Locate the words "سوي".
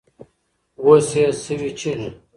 1.43-1.69